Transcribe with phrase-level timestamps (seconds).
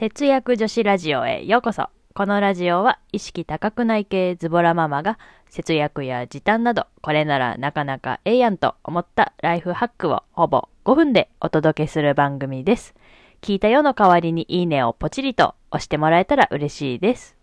[0.00, 1.90] 節約女子ラジオへようこそ。
[2.14, 5.18] このラジオは意識高くない系ズボラママが
[5.50, 12.94] 節約や時短などこれならなかなかええやんと思ったライフハックをほぼ5分でお届けする番組です。
[13.42, 17.36] 聞いたよの代わりにいいねをポチリと押してもらえたら嬉しいです。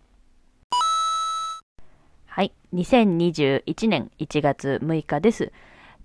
[2.26, 2.52] はい。
[2.74, 5.52] 2021年1月6日です。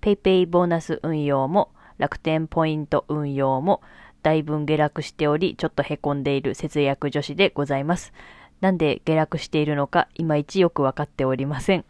[0.01, 3.81] ペイペイボーナス運用も楽天ポイント運用も
[4.23, 8.13] だいぶ下落しており、ちょっと凹んでいる節約女子でございます。
[8.61, 11.85] なんで下落しているのか、いまいちよくわかっておりません。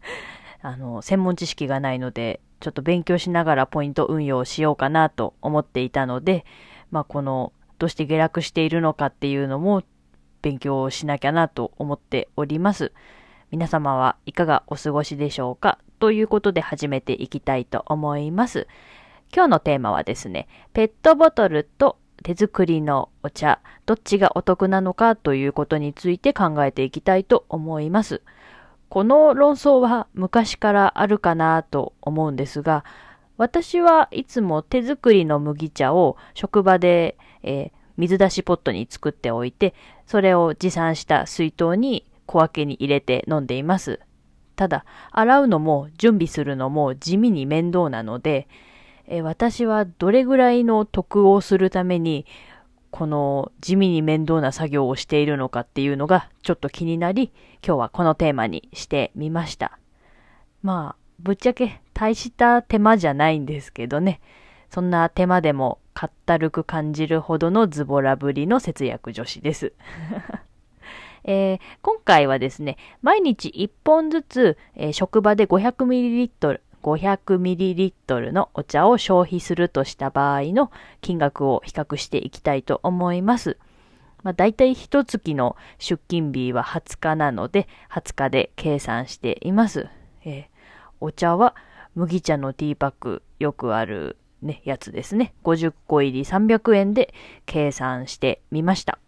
[0.62, 6.44] あの、専門知識がないので、ちょっと勉強しながらポイント運用しようかなと思っていたので、
[6.90, 9.82] まあ、この、どうして下落しているのかっていうのも
[10.42, 12.92] 勉強しなきゃなと思っております。
[13.50, 15.78] 皆様はいかがお過ごしでしょうか？
[15.98, 18.68] ということで始めていきたいと思います。
[19.32, 28.22] 今日のテーマはですね、ペットボトルと手作りのお茶、どっちがお得なのかということについて考えていきたいと思います。
[28.88, 32.84] この論争は昔からあるかなと思うんですが、
[33.36, 39.74] 私はいつも手作りの麦茶を職場で、えー水出しポットに作っておいて、
[40.06, 44.00] それを持参した水筒に小分けに入れて飲んでいます。
[44.56, 48.48] ただ、洗うのも準備するのも地味に面倒なので、
[49.12, 52.26] え私はどれぐらいの得をするために、
[52.92, 57.32] この地味に面倒な作業をしているのかっていうのがちょっと気になり、
[57.66, 59.78] 今日はこのテーマにしてみました。
[60.62, 64.20] まあ、ぶっちゃけ大した手間じゃないんですけどね。
[64.70, 69.72] そんな手間でもかったるく感じるほどのズボラぶりの節約女子です。
[71.24, 80.70] えー今回はですね、毎日1本ずつ、えー職場で 500ml、500ml のお茶を消費するとした場合の
[81.00, 83.58] 金額を比較していきたいと思います。
[84.22, 89.88] まあ、大体一月の出勤日は20日なので、20日で計算しています。
[90.24, 90.60] えー
[91.02, 91.56] お茶は
[91.94, 95.32] 麦茶のティーパック、よくあるね、やつですね。
[95.44, 97.14] 50個入り300円で
[97.46, 98.98] 計算してみました。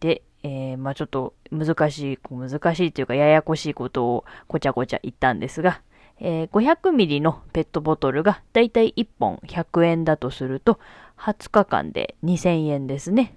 [0.00, 5.80] で、えーまあちょっと難しい、難しいというかややこしいことをごちゃごちゃ言ったんですが、
[6.24, 10.78] えー、500ミリのペットボトルがだいたい1本100円だとすると、
[11.18, 13.34] 20日間で2000円ですね。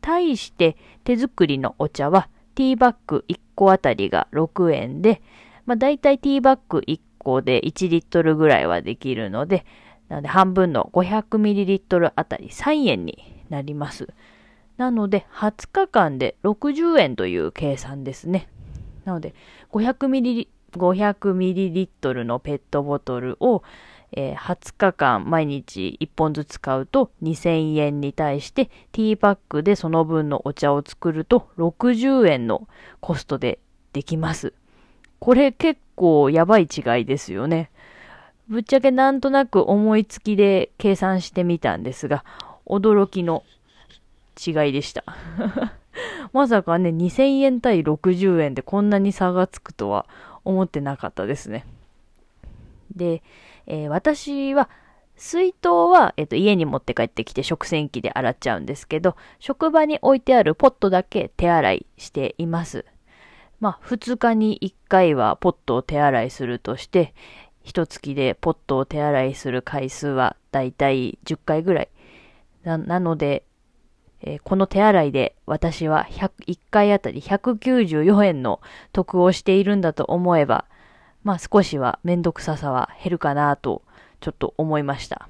[0.00, 5.20] 対して手作りのお茶はティーバッグ1個あたりが6円で、
[5.66, 9.66] まあ、だいたいティーバッグ1個で1リットルぐらいはできるので、
[10.08, 14.06] なので半分の500ミリリットルあたり3円になります。
[14.76, 18.48] なので20日間で60円という計算ですね。
[19.04, 19.34] なので
[19.72, 20.06] 500
[20.78, 23.62] 500ml のペットボトルを、
[24.14, 32.68] 20日間毎日1本ずつ買うと2000円に対してティーパックでその分のお茶を作ると60円の
[33.00, 33.58] コストで
[33.94, 34.52] できます。
[35.18, 37.70] これ結構やばい違いですよね。
[38.48, 42.24] ぶっちゃけなんとなく思いつきで計算してみたんですが、
[42.66, 43.44] 驚きの
[44.44, 45.04] 違いでした。
[46.32, 50.06] まさかね、2000円対60円でこんなに差がつくとは
[50.44, 51.66] 思ってなかったですね。
[52.94, 53.22] で、
[53.66, 54.68] えー私は、
[55.16, 62.84] 水筒は、えっと家に持って帰ってきて食洗機で洗っちゃうんですけど、職場に置いてあるポットだけ手洗いしています。
[63.60, 67.14] まあ、2日に1回はポットを手洗いするとして、
[67.62, 71.88] 一月でポットを手洗いする回数はだいたい10回ぐらい。
[72.64, 73.44] ななので、
[74.22, 78.60] えーこの手洗いで私は1回あたり194円の
[78.92, 80.64] 得をしているんだと思えば、
[81.24, 83.82] まあ少しはめんどくささは減るかなと
[84.20, 85.28] ちょっと思いました。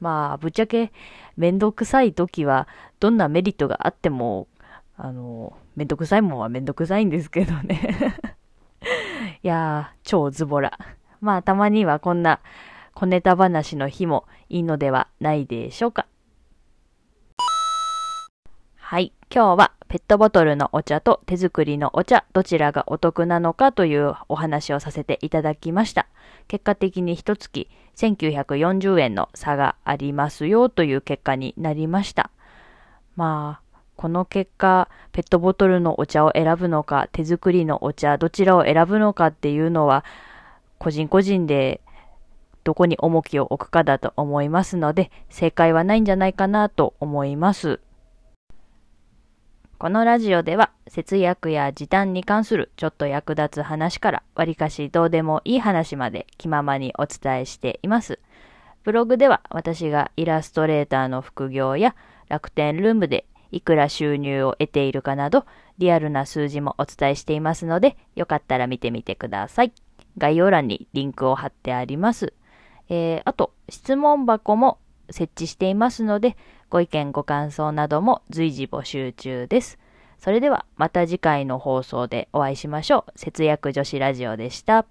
[0.00, 0.92] まあぶっちゃけ
[1.36, 2.68] めんどくさい時は
[3.00, 4.48] どんなメリットがあっても、
[4.96, 8.14] あの、めんどくさいもんはめんどくさいんですけどね。
[9.42, 10.78] いやー、超ズボラ。
[11.20, 12.40] まあたまにはこんな
[12.94, 16.06] 小ネタ話の日もいいのではないでしょうか。
[18.88, 19.12] はい。
[19.34, 26.06] 今日はペットボトルのお茶と手作りのお茶、どちらがお得なのかというお話をさせていただきました。
[26.46, 32.30] 結果的に一月1940円の差がありますよという結果になりました。
[33.16, 40.04] まあ、この結果、ペットボトルのお茶を選ぶのか、手作りのお茶、どちらを選ぶのかっていうのは、
[40.78, 41.80] 個人個人で
[42.62, 47.80] どこに重きを置くかだと思いますので、正解はないんじゃないかなと思います。
[49.78, 58.18] このラジオでは節約や時短に関するちょっと役立つ話からわりかしどうでもいい話まで気ままにお伝えしています。
[58.84, 61.94] ブログでは私がイラストレーターの副業や
[62.28, 65.44] 楽天ルームでいくら収入を得ているかなど、
[65.76, 69.72] リアルな数字もお伝えしていますので、よかったら見てみてください。
[70.16, 72.32] 概要欄にリンクを貼ってあります。
[72.88, 74.78] えー、あと、質問箱も
[75.10, 76.36] 設置していますので、
[76.70, 79.78] ご意見ご感想なども随時募集中です。
[80.18, 83.18] それではまた次回の放送でお会いしましょう。
[83.18, 84.86] 節約女子ラジオでした。